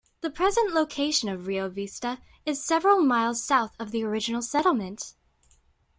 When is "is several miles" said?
2.43-3.43